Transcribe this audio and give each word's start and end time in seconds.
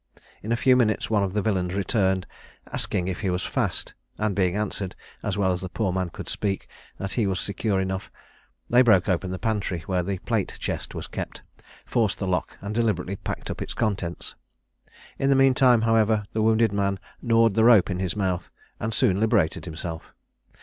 In 0.41 0.51
a 0.51 0.55
few 0.55 0.75
minutes 0.75 1.11
one 1.11 1.21
of 1.21 1.33
the 1.33 1.43
villains 1.43 1.75
returned, 1.75 2.25
asking 2.73 3.07
if 3.07 3.19
he 3.19 3.29
was 3.29 3.43
fast; 3.43 3.93
and 4.17 4.35
being 4.35 4.55
answered, 4.55 4.95
as 5.21 5.37
well 5.37 5.51
as 5.53 5.61
the 5.61 5.69
poor 5.69 5.93
man 5.93 6.09
could 6.09 6.27
speak, 6.27 6.67
that 6.97 7.11
he 7.11 7.27
was 7.27 7.39
secure 7.39 7.79
enough, 7.79 8.09
they 8.67 8.81
broke 8.81 9.07
open 9.07 9.29
the 9.29 9.37
pantry, 9.37 9.81
where 9.81 10.01
the 10.01 10.17
plate 10.17 10.57
chest 10.59 10.95
was 10.95 11.05
kept, 11.05 11.43
forced 11.85 12.17
the 12.17 12.25
lock, 12.25 12.57
and 12.61 12.73
deliberately 12.73 13.15
packed 13.15 13.51
up 13.51 13.61
its 13.61 13.75
contents. 13.75 14.33
In 15.19 15.29
the 15.29 15.35
mean 15.35 15.53
time, 15.53 15.81
however, 15.83 16.25
the 16.33 16.41
wounded 16.41 16.71
man 16.73 16.97
gnawed 17.21 17.53
the 17.53 17.63
rope 17.63 17.91
in 17.91 17.99
his 17.99 18.15
mouth, 18.15 18.49
and 18.79 18.95
soon 18.95 19.19
liberated 19.19 19.65
himself. 19.65 20.15